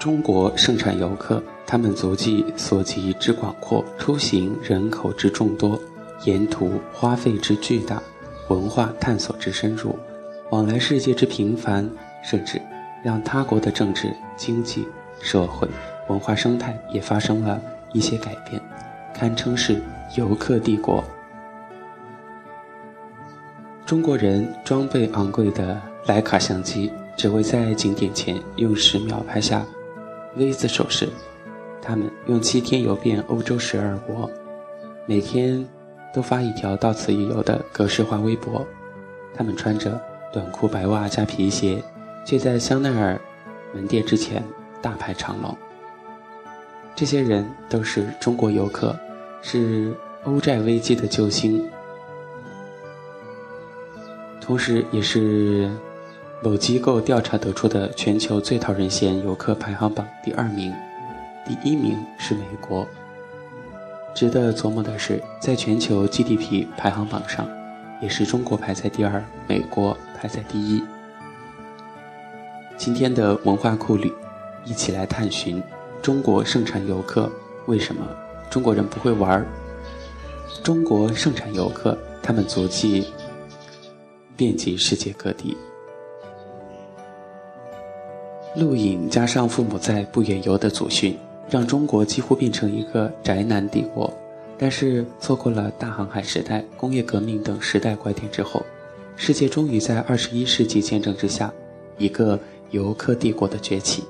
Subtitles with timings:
[0.00, 5.78] 中国盛产游客，他们足迹所及之广阔，出行人口之众多，
[6.24, 8.02] 沿途花费之巨大，
[8.48, 9.94] 文化探索之深入，
[10.48, 11.86] 往来世界之频繁，
[12.24, 12.58] 甚至
[13.04, 14.88] 让他国的政治、经济、
[15.20, 15.68] 社会、
[16.08, 17.60] 文化生态也发生了
[17.92, 18.58] 一些改变，
[19.12, 19.82] 堪称是
[20.16, 21.04] 游客帝国。
[23.84, 29.62] 中国人装备昂贵的徕卡相机，只为在景点前用十秒拍下。
[30.36, 31.08] V 字手势，
[31.82, 34.30] 他们用七天游遍欧洲十二国，
[35.06, 35.66] 每天
[36.14, 38.64] 都发一条到此一游的格式化微博。
[39.34, 40.00] 他们穿着
[40.32, 41.82] 短裤、白袜加皮鞋，
[42.24, 43.20] 却在香奈儿
[43.74, 44.42] 门店之前
[44.80, 45.56] 大排长龙。
[46.94, 48.96] 这些人都是中国游客，
[49.42, 49.92] 是
[50.24, 51.68] 欧债危机的救星，
[54.40, 55.68] 同时也是。
[56.42, 60.72] 某机构调查得出的全球最讨人嫌游客排行榜第二名，
[61.44, 62.86] 第一名是美国。
[64.14, 67.46] 值得琢磨的是，在全球 GDP 排行榜上，
[68.00, 70.82] 也是中国排在第二，美国排在第一。
[72.78, 74.10] 今天的文化库里，
[74.64, 75.62] 一起来探寻
[76.00, 77.30] 中国盛产游客，
[77.66, 78.02] 为什么
[78.48, 79.46] 中国人不会玩？
[80.62, 83.08] 中国盛产游客，他们足迹
[84.38, 85.54] 遍及世界各地。
[88.56, 91.16] 露营加上父母在不远游的祖训，
[91.48, 94.12] 让中国几乎变成一个宅男帝国。
[94.58, 98.64] 但是错过了大航海时代、工业革命等时代拐点之后，
[99.16, 101.50] 世界终于在二十一世纪见证之下，
[101.96, 102.38] 一个
[102.70, 104.04] 游客帝国的崛起。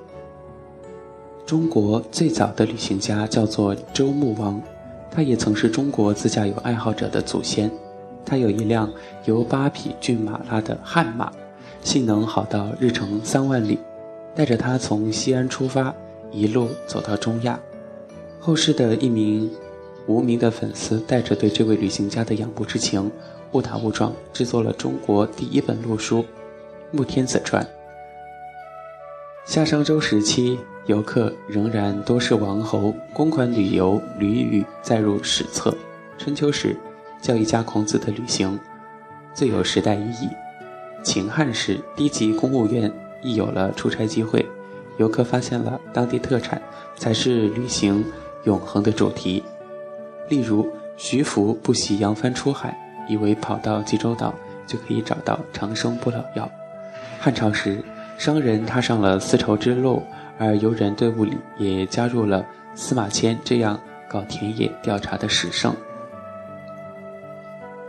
[1.46, 4.60] 中国最早的旅行家叫做周穆王，
[5.10, 7.70] 他也曾是中国自驾游爱好者的祖先。
[8.24, 8.90] 他有一辆
[9.26, 11.30] 由八匹骏马拉的悍马，
[11.82, 13.78] 性能好到日程三万里。
[14.34, 15.94] 带着他从西安出发，
[16.30, 17.58] 一路走到中亚。
[18.38, 19.50] 后世的一名
[20.06, 23.10] 无名的粉丝，带着对这位旅行家的仰慕之情，
[23.52, 26.22] 误打误撞制作了中国第一本路书
[26.90, 27.62] 《穆天子传》。
[29.44, 35.76] 夏商周时期，游客仍然多是王侯，公款旅游屡屡载入史册。
[36.16, 36.76] 春秋时，
[37.20, 38.58] 教育家孔子的旅行
[39.34, 40.28] 最有时代意义。
[41.02, 42.92] 秦汉时，低级公务员。
[43.22, 44.44] 一有了出差机会，
[44.98, 46.60] 游客发现了当地特产，
[46.96, 48.04] 才是旅行
[48.44, 49.42] 永恒的主题。
[50.28, 52.76] 例如，徐福不惜扬帆出海，
[53.08, 54.34] 以为跑到济州岛
[54.66, 56.50] 就可以找到长生不老药。
[57.18, 57.82] 汉朝时，
[58.16, 60.02] 商人踏上了丝绸之路，
[60.38, 62.44] 而游人队伍里也加入了
[62.74, 63.78] 司马迁这样
[64.08, 65.74] 搞田野调查的史圣。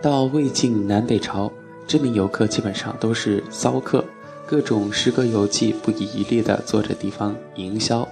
[0.02, 1.52] 到魏晋南北朝，
[1.86, 4.04] 知名游客基本上都是骚客。
[4.52, 8.06] 各种诗歌游记不遗余力地做着地方营销。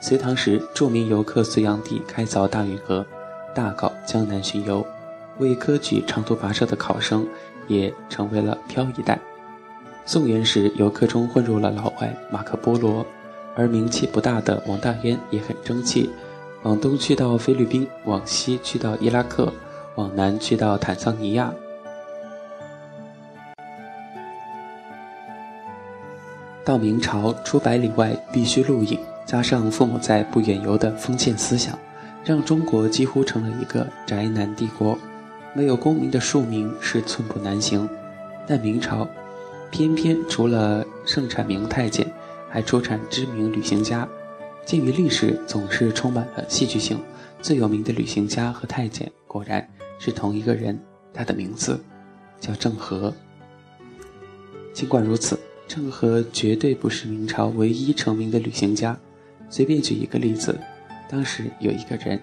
[0.00, 3.04] 隋唐时，著名游客隋炀帝开凿大运河，
[3.52, 4.86] 大搞江南巡游，
[5.38, 7.26] 为科举长途跋涉的考生
[7.66, 9.18] 也成为了漂移带。
[10.06, 13.04] 宋元时，游客中混入了老外马可波罗，
[13.56, 16.08] 而名气不大的王大渊也很争气，
[16.62, 19.52] 往东去到菲律宾，往西去到伊拉克，
[19.96, 21.52] 往南去到坦桑尼亚。
[26.64, 31.76] 到明朝，出百里外必须露营，加上父母在不远游的封建思想，
[32.22, 34.96] 让中国几乎成了一个宅男帝国。
[35.54, 37.88] 没有功名的庶民是寸步难行。
[38.46, 39.08] 但明朝，
[39.70, 42.06] 偏偏除了盛产明太监，
[42.48, 44.06] 还出产知名旅行家。
[44.64, 47.00] 鉴于历史总是充满了戏剧性，
[47.40, 49.66] 最有名的旅行家和太监果然
[49.98, 50.78] 是同一个人，
[51.12, 51.82] 他的名字
[52.38, 53.12] 叫郑和。
[54.74, 55.38] 尽管如此。
[55.72, 58.98] 郑和绝对不是明朝唯一成名的旅行家。
[59.48, 60.58] 随便举一个例子，
[61.08, 62.20] 当时有一个人，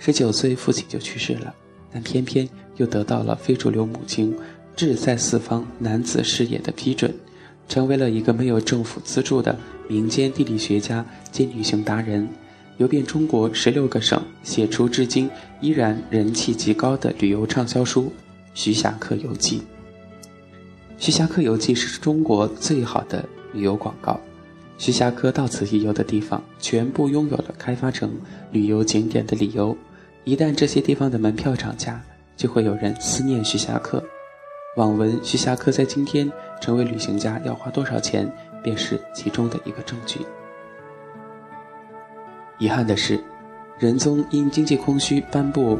[0.00, 1.54] 十九岁父亲就去世了，
[1.92, 2.48] 但偏偏
[2.78, 4.36] 又得到了非主流母亲
[4.74, 7.14] 志在四方男子视野的批准，
[7.68, 9.56] 成为了一个没有政府资助的
[9.86, 12.28] 民间地理学家兼旅行达人，
[12.78, 15.30] 游遍中国十六个省，写出至今
[15.60, 18.06] 依然人气极高的旅游畅销书
[18.54, 19.58] 《徐霞客游记》。
[21.02, 24.20] 徐霞客游记是中国最好的旅游广告。
[24.78, 28.08] 徐霞客到此一游的地方，全部拥有了开发成
[28.52, 29.76] 旅游景点的理由。
[30.22, 32.00] 一旦这些地方的门票涨价，
[32.36, 34.00] 就会有人思念徐霞客。
[34.76, 38.32] 网文徐霞客在今天成为旅行家要花多少钱，
[38.62, 40.20] 便是其中的一个证据。
[42.60, 43.18] 遗憾的是，
[43.76, 45.76] 仁宗因经济空虚颁布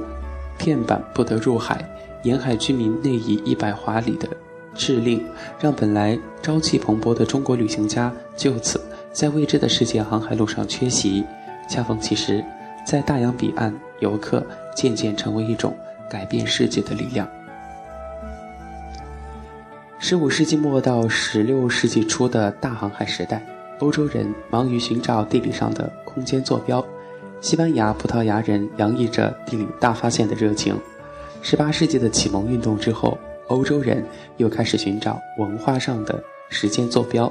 [0.58, 1.88] 片板不得入海，
[2.24, 4.28] 沿海居民内移一百华里的。
[4.76, 5.24] 敕令
[5.60, 8.80] 让本来朝气蓬勃的中国旅行家就此
[9.12, 11.24] 在未知的世界航海路上缺席。
[11.68, 12.44] 恰逢其时，
[12.86, 15.74] 在大洋彼岸，游客渐渐成为一种
[16.10, 17.26] 改变世界的力量。
[19.98, 23.40] 十五世纪末到十六世纪初的大航海时代，
[23.78, 26.84] 欧洲人忙于寻找地理上的空间坐标，
[27.40, 30.76] 西班牙、葡萄牙人洋溢着地理大发现的热情。
[31.40, 33.16] 十八世纪的启蒙运动之后，
[33.52, 34.02] 欧洲人
[34.38, 37.30] 又开始寻找文化上的时间坐标，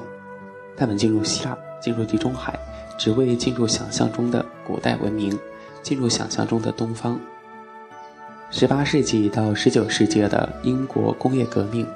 [0.78, 2.58] 他们进入希腊，进入地中海，
[2.98, 5.38] 只为进入想象中的古代文明，
[5.82, 7.20] 进入想象中的东方。
[8.52, 11.88] 十八世纪到十九世纪的英国工业革命。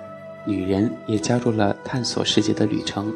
[0.48, 3.12] 女人也加入了探索世界的旅程，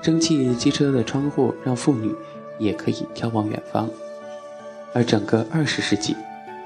[0.00, 2.14] 蒸汽机车的窗户让妇女
[2.58, 3.88] 也可以眺望远方。
[4.94, 6.16] 而整个二十世纪，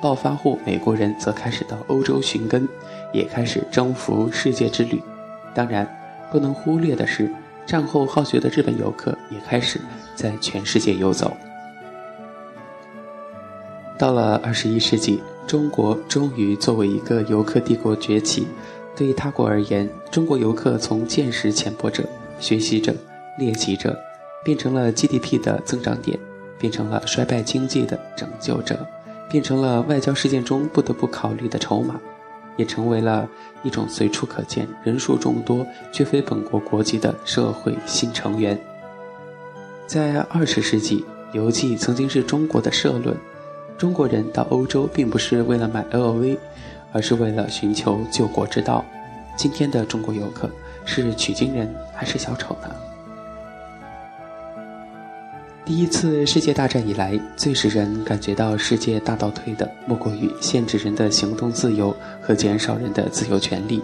[0.01, 2.69] 暴发户美国人则开始到欧洲寻根，
[3.13, 5.03] 也开始征服世界之旅。
[5.55, 5.89] 当然，
[6.31, 7.33] 不能忽略的是，
[7.65, 9.81] 战后好学的日本游客也开始
[10.15, 11.37] 在全世界游走。
[13.99, 18.47] 到了二十一世纪，中国终于作为一个游客帝国崛起。
[18.95, 22.05] 对于他国而言，中国游客从见识浅薄者、
[22.39, 22.95] 学习者、
[23.39, 23.99] 猎奇者，
[24.45, 26.19] 变成了 GDP 的增长点，
[26.59, 28.87] 变成了衰败经济的拯救者，
[29.29, 32.01] 变成了外交事件中不得不考虑的筹码，
[32.57, 33.29] 也成为了
[33.63, 38.59] 一种随处可见、人数众多却非本国国籍的社会新成员。
[39.87, 43.17] 在二十世纪，游记曾经是中国的社论：
[43.77, 46.39] 中国人到欧洲并不是为了买 LV。
[46.93, 48.83] 而是为了寻求救国之道。
[49.37, 50.49] 今天的中国游客
[50.87, 52.75] 是取经人还是小丑呢？
[55.67, 61.93] 第一次世界大战以来，最使人感觉到世界大倒退的，莫过于限制人的行动自由
[62.23, 63.83] 和减少人的自由权利。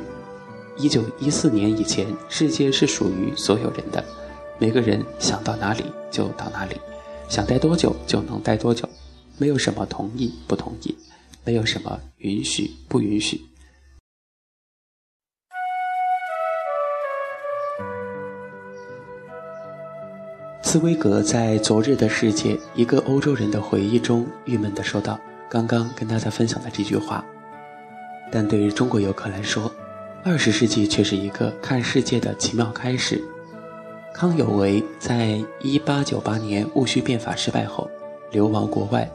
[0.79, 4.05] 一九一四年以前，世界是属于所有人的，
[4.61, 6.77] 每个人想到哪里就到哪里，
[7.29, 8.89] 想待多久就能待多久，
[9.37, 10.97] 没有什么同意不同意。
[11.45, 13.41] 没有什么允许不允许。
[20.73, 27.23] 茨威格在《昨日的世界：一个欧洲人的回忆》中郁闷地说道：“刚刚跟大家分享的这句话，
[28.31, 29.71] 但对于中国游客来说，
[30.25, 33.23] 二十世纪却是一个看世界的奇妙开始。”
[34.15, 37.91] 康有为在一八九八年戊戌变法失败后，
[38.31, 39.07] 流亡国外。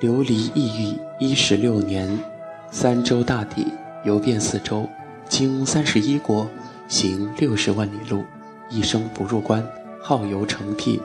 [0.00, 2.18] 流离异域一十六年，
[2.70, 3.66] 三洲大地，
[4.02, 4.88] 游遍四周，
[5.28, 6.48] 经三十一国，
[6.92, 8.22] 行六十万里路，
[8.68, 9.66] 一生不入关，
[9.98, 11.00] 好游成癖。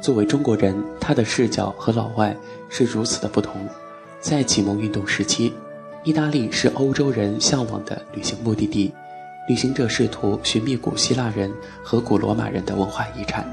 [0.00, 2.34] 作为中国人，他的视角和老外
[2.70, 3.68] 是如此的不同。
[4.20, 5.52] 在启蒙运动时期，
[6.02, 8.90] 意大利是欧洲人向往的旅行目的地，
[9.50, 11.52] 旅行者试图寻觅古希腊人
[11.84, 13.46] 和古罗马人的文化遗产。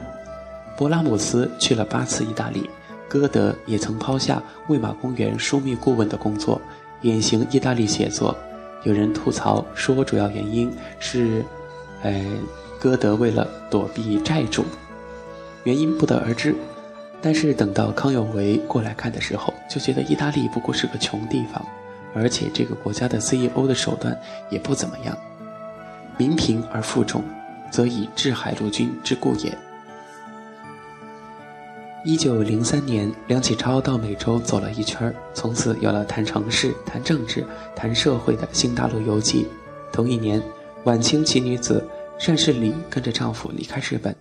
[0.78, 2.70] 勃拉姆斯去了八次意大利。
[3.10, 6.62] 歌德也曾抛下魏玛公园枢密顾问的工作，
[7.02, 8.34] 远行意大利写作。
[8.84, 11.44] 有人吐槽说，主要原因是，
[12.02, 12.26] 呃，
[12.80, 14.64] 歌德为了躲避债主，
[15.64, 16.56] 原因不得而知。
[17.22, 21.65] 但是等到康有为过来看的时候，就觉得意大利不过是个穷地方，
[22.13, 24.18] 而且这个国家的 CEO 的手段
[24.50, 25.18] 也不怎么样，
[26.18, 27.22] 民贫而富重，
[27.70, 29.58] 则以治海陆军之故也。
[32.06, 39.46] 一九零三年，梁启超到美洲走了一圈从此有了谈城市、谈政治、谈社会的新大陆游记。
[39.91, 40.41] 同一年，
[40.86, 41.86] 晚清奇女子
[42.25, 44.15] 单士礼跟着丈夫离开日本，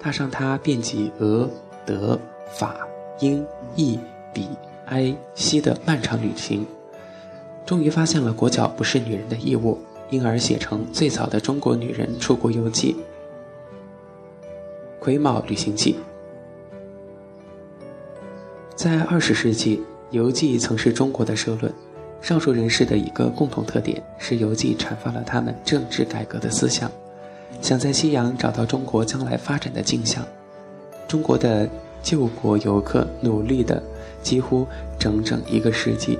[0.00, 1.48] 踏上她遍及俄、
[1.86, 2.18] 德、
[2.52, 2.76] 法、
[3.20, 3.46] 英、
[3.76, 3.96] 意、
[4.34, 4.48] 比、
[4.86, 6.66] 埃、西的漫长旅行，
[7.64, 9.78] 终于发现了裹脚不是女人的义务，
[10.10, 12.96] 因而写成最早的中国女人出国游记
[14.98, 15.92] 《癸卯旅行记》。
[18.82, 21.70] 在二十世纪，游记曾是中国的社论。
[22.22, 26.90] 上述人士的一个共同特点是，游记阐发了他们政治改革的思想，
[27.60, 30.26] 想在西洋找到中国将来发展的镜像。
[31.06, 31.68] 中国的
[32.02, 33.82] 救国游客努力的
[34.22, 34.66] 几乎
[34.98, 36.18] 整整一个世纪，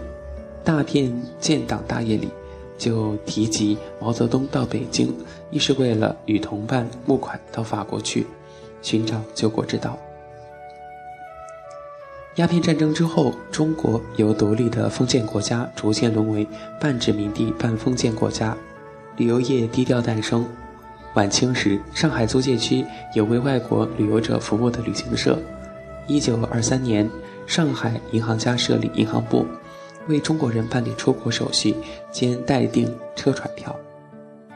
[0.63, 2.29] 大片建党大业里
[2.77, 5.17] 就提及毛泽东到北京，
[5.51, 8.27] 一是为了与同伴募款到法国去，
[8.83, 9.97] 寻找救国之道。
[12.37, 16.47] 鸦片战争之后，中国由独立的封建国家逐渐沦为
[16.81, 18.57] 半殖民地半封建国家，
[19.17, 20.47] 旅游业低调诞生。
[21.15, 25.37] 晚清时，上海租界区有为外国旅游者服务的旅行社。
[26.07, 27.11] 一九二三年，
[27.47, 29.45] 上海银行家设立银行部，
[30.07, 31.75] 为中国人办理出国手续
[32.13, 33.75] 兼代订车船票。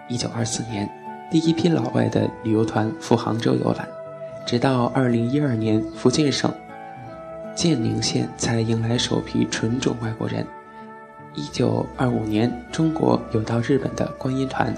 [0.09, 0.89] 一九二四年，
[1.29, 3.89] 第一批老外的旅游团赴杭州游览，
[4.47, 6.55] 直到二零一二年，福建省
[7.55, 10.47] 建宁县才迎来首批纯种外国人。
[11.35, 14.73] 一九二五年，中国有到日本的观音团；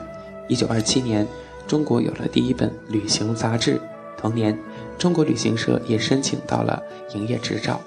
[0.48, 1.26] 一九二七年，
[1.66, 3.80] 中国有了第一本旅行杂志。
[4.16, 4.58] 同年，
[4.98, 6.82] 中国旅行社也申请到了
[7.14, 7.80] 营业执照。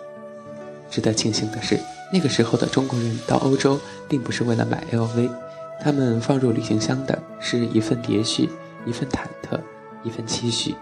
[0.89, 1.79] 值得庆幸的是，
[2.11, 5.29] 那个时候的中国人到欧洲并不是为了买 LV，
[5.81, 8.49] 他们放入旅行箱的是一份别绪、
[8.85, 9.59] 一份忐忑、
[10.03, 10.75] 一份期许。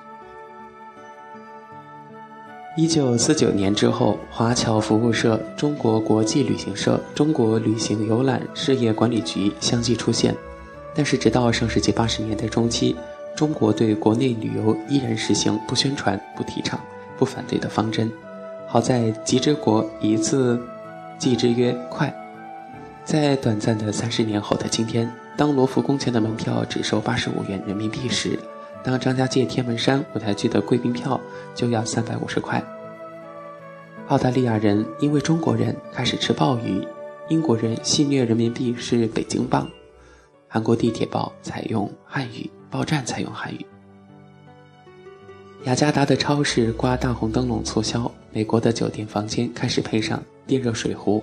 [2.78, 10.36] 一九四九年之后，华侨服务社、中国国际旅行社、中国旅行游览事业管理局相继出现。
[10.94, 12.96] 但是，直到上世纪八十年代中期，
[13.36, 16.80] 中国对国内旅游依然实行不宣传、不提倡、
[17.18, 18.12] 不反对的方针。
[18.68, 20.62] 好在极之国一字
[21.18, 22.14] 记之曰快，
[23.04, 28.38] 在短暂的三十年后的今天，当罗浮宫前的门票只收八十五元人民币时，
[28.88, 31.20] 当张家界天门山舞台剧的贵宾票
[31.54, 32.64] 就要三百五十块。
[34.08, 36.82] 澳大利亚人因为中国人开始吃鲍鱼，
[37.28, 39.70] 英国人戏谑人民币是北京镑，
[40.48, 43.66] 韩国地铁报采用汉语，报站采用汉语。
[45.66, 51.22] 雅加达的超市挂大红灯笼促销，美国的酒店房间开始配上电热水壶，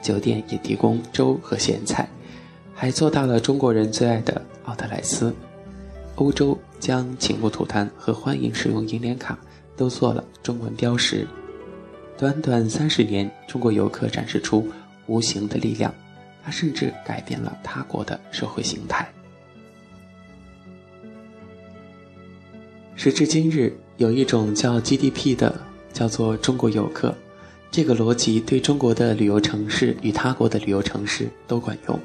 [0.00, 2.08] 酒店也提供粥和咸菜，
[2.74, 5.34] 还做到了中国人最爱的奥特莱斯。
[6.16, 9.38] 欧洲将请勿吐痰和欢迎使用银联卡
[9.76, 11.26] 都做了中文标识。
[12.16, 14.66] 短短三十年，中国游客展示出
[15.06, 15.94] 无形的力量，
[16.42, 19.06] 它甚至改变了他国的社会形态。
[22.94, 25.54] 时至今日，有一种叫 GDP 的，
[25.92, 27.14] 叫做中国游客。
[27.70, 32.00] 这个逻辑对中国的旅游城市与他国的旅游城市都管用。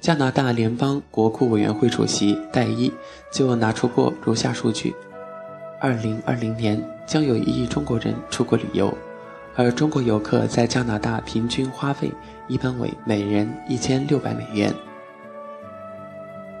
[0.00, 2.92] 加拿大联邦国库委员会主席戴伊
[3.32, 4.94] 就拿出过如下数据：
[5.80, 8.92] 二零二零年将有一亿中国人出国旅游，
[9.56, 12.12] 而中国游客在加拿大平均花费
[12.46, 14.72] 一般为每人一千六百美元。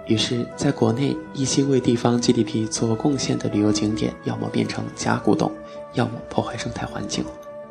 [0.06, 5.52] 于是，在国内一心为地方 GDP 做贡献的旅游景点，要么变成假古董，
[5.94, 7.24] 要么破坏生态环境，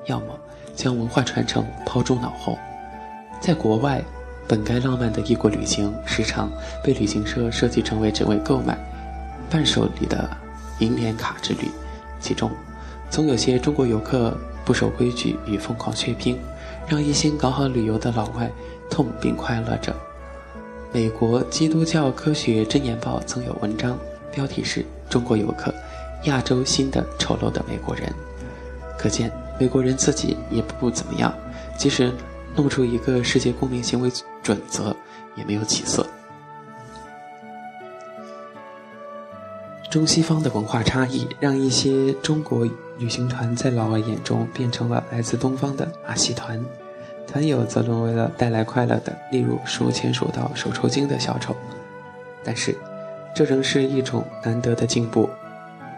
[0.06, 0.28] 要么
[0.74, 2.58] 将文化传承抛诸脑后。
[3.40, 4.04] 在国外，
[4.48, 6.52] 本该浪漫的异国旅行，时常
[6.84, 8.78] 被旅行社设计成为只为购买
[9.50, 10.30] 伴手礼的
[10.80, 11.70] 银联卡之旅，
[12.20, 12.52] 其中
[13.10, 16.38] 总有些中国游客不守规矩与疯狂血拼，
[16.88, 18.52] 让一心搞好旅游的老外
[18.90, 19.96] 痛并快乐着。
[20.92, 23.98] 美国基督教科学箴言报曾有文章，
[24.32, 25.74] 标题是“中国游客，
[26.24, 28.14] 亚洲新的丑陋的美国人”。
[28.98, 31.34] 可见美国人自己也不怎么样，
[31.78, 32.12] 即使
[32.56, 34.10] 弄出一个世界公民行为
[34.46, 34.96] 准则，
[35.36, 36.06] 也没有起色。
[39.90, 42.64] 中西方的文化差异，让一些中国
[43.00, 46.64] 旅行团在老外眼中变成了来自东方的马戏团。
[47.26, 51.56] 团友则沦为了带来快乐的，例如数钱数到手抽筋的小丑。
[52.44, 52.76] 但是，
[53.34, 55.28] 这仍是一种难得的进步。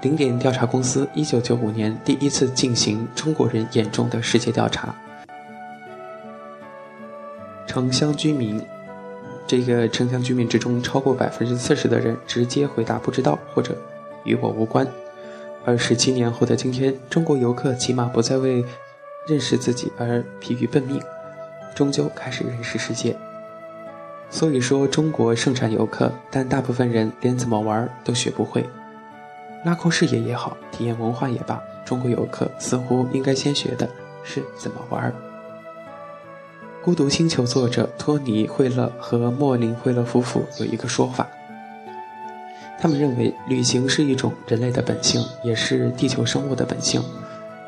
[0.02, 4.96] 零点调查公司一九九五年第一次进行中国人眼中的世界调查，
[7.68, 8.60] 城乡居民，
[9.46, 13.78] 这个城乡居民之中，超过百分之四十的人直接回答不知道或者
[14.24, 14.88] 与我无关。
[15.66, 18.64] 而十七年后的今天，中国游客起码不再为
[19.28, 21.00] 认识自己而疲于奔命。
[21.76, 23.16] 终究开始认识世界，
[24.32, 28.66] 所以说中国盛产游客，但大部分人连怎么玩都学不会。
[29.64, 33.88] 拉空视野也好，体验文化也罢，中国游客似乎应该先学的
[34.24, 35.14] 是怎么玩。
[36.88, 41.28] 孤独星球作者托尼·惠勒和莫林·惠勒夫妇有一个说法，
[42.80, 47.04] 他们认为旅行是一种人类的本性，也是地球生物的本性。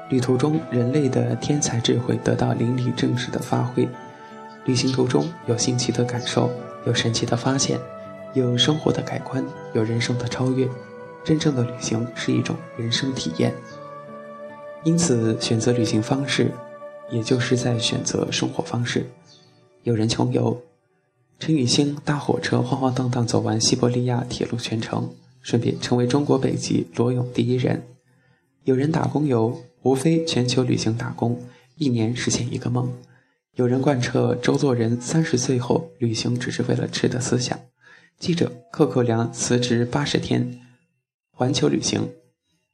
[0.07, 3.89] 旅途中，人类的天才智慧得到淋漓尽致的发挥。
[4.63, 6.49] 旅行途中有新奇的感受，
[6.85, 7.77] 有神奇的发现，
[8.31, 10.65] 有生活的改观，有人生的超越。
[11.25, 13.53] 真正的旅行是一种人生体验。
[14.85, 16.53] 因此，选择旅行方式，
[17.11, 19.09] 也就是在选择生活方式。
[19.83, 20.61] 有人穷游，
[21.39, 27.83] 陈雨欣搭火车晃晃荡荡走完西伯利亚铁路全程，顺便成为中国北极裸泳第一人。
[28.63, 29.61] 有人打工游。
[29.81, 31.41] 无非全球旅行打工，
[31.77, 32.93] 一年实现一个梦。
[33.55, 37.57] 有人贯彻周作人三十岁后旅行只是为了吃的思想。
[38.19, 40.59] 记者寇寇良辞职八十天，
[41.31, 42.09] 环球旅行。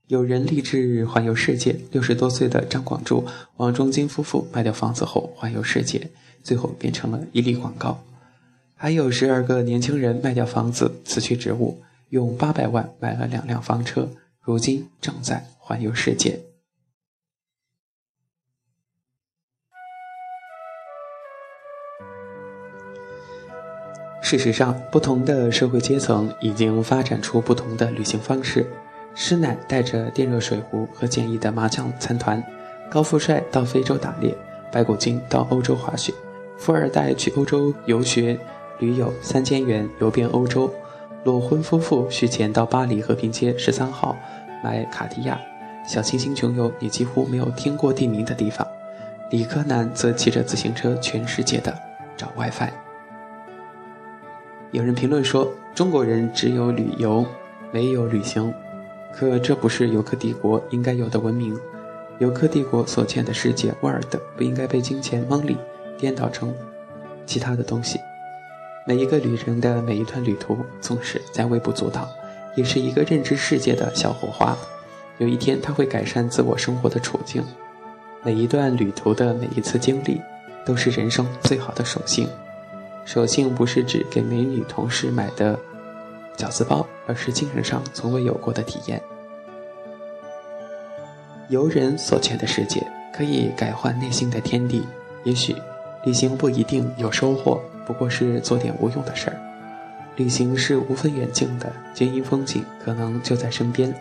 [0.08, 1.76] 有人立志环游世界。
[1.92, 3.26] 六十多岁的张广柱、
[3.58, 6.10] 王中金夫妇卖掉房子后环游世界，
[6.44, 8.04] 最后变成了一粒广告。
[8.76, 14.08] 还有十二个年轻人卖掉房子辞去职务，用八百万买了两辆房车，
[14.42, 16.40] 如今正在环游世界。
[24.22, 28.66] 事实上，不同的社会阶层已经发展出不同的旅行方式。
[29.18, 32.44] 师奶带着电热水壶和简易的麻将参团，
[32.90, 34.36] 高富帅到非洲打猎，
[34.70, 36.14] 白骨精到欧洲滑雪，
[36.58, 38.38] 富二代去欧洲游学
[38.80, 40.70] 驴友三千元游遍欧洲，
[41.24, 44.18] 裸婚夫妇续钱到巴黎和平街十三号
[44.62, 45.40] 买卡地亚，
[45.88, 48.68] 小清新穷游你几乎没有听过地名的地方，
[49.32, 51.74] 理科男则骑着自行车全世界的
[52.18, 52.70] 找 WiFi。
[54.72, 57.26] 有人评论说，中国人只有旅游，
[57.72, 58.54] 没有旅行。
[59.18, 61.58] 可这不是游客帝国应该有的文明。
[62.20, 65.56] 游客帝国所见的世界 （world） 不应该被金钱 （money）
[65.98, 66.54] 颠倒成
[67.26, 68.00] 其他的东西。
[68.86, 72.10] 每一个旅人的每一段旅途，纵使再微不足道，
[72.56, 74.58] 也是一个认知世界的小火花。
[75.18, 77.42] 有一天，他会改善自我生活的处境。
[78.22, 80.22] 每一段旅途的每一次经历，
[80.66, 82.28] 都是人生最好的守信。
[83.06, 85.58] 手信不是指给美女同事买的
[86.36, 89.02] 饺子包，而是精神上从未有过的体验。
[91.50, 94.84] 游人所见的世界，可以改换内心的天地。
[95.24, 95.56] 也许
[96.04, 99.38] 旅行不一定有收获，不过是做点无用的事儿。
[100.16, 103.94] 旅行是无分远近的，皆因风景可能就在身边。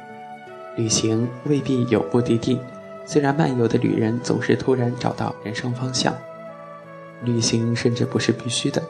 [0.77, 2.59] 旅行未必有目的地，
[3.05, 6.15] 虽然漫游的旅人总是突然找到人生方向。
[7.23, 8.83] 旅行甚至不是必须的，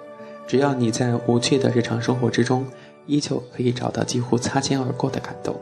[0.47, 2.67] 只要你在无趣的日常生活之中，
[3.07, 5.55] 依旧可以找到几乎擦肩而过的感动。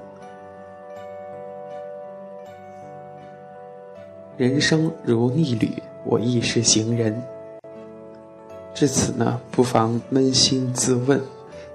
[4.37, 5.71] 人生如逆旅，
[6.05, 7.23] 我亦是行人。
[8.75, 11.21] 至此呢，不妨扪心自问：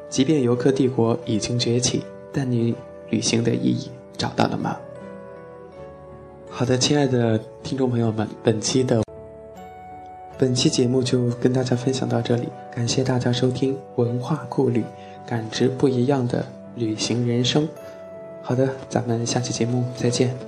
[0.10, 2.04] 即便游客帝国已经崛起，
[2.34, 2.76] 但你
[3.10, 4.78] 旅行的意义找到了吗？
[6.50, 9.04] 好的，亲爱的听众朋友们，本期的。
[10.40, 14.84] 本期节目就跟大家分享到这里，感谢大家收听文化酷旅，
[15.28, 16.44] 感知不一样的
[16.76, 17.68] 旅行人生。
[18.42, 20.47] 好的，咱们下期节目再见。